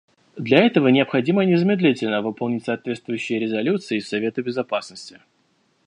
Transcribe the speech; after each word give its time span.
Для 0.35 0.65
этого 0.65 0.87
необходимо 0.87 1.45
незамедлительно 1.45 2.23
выполнить 2.23 2.65
соответствующие 2.65 3.37
резолюции 3.37 3.99
Совета 3.99 4.41
Безопасности. 4.41 5.19